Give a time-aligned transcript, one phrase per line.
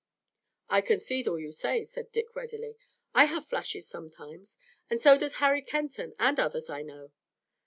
[0.67, 2.75] "I concede all you say," said Dick readily.
[3.13, 4.57] "I have flashes sometimes,
[4.89, 7.11] and so does Harry Kenton and others I know."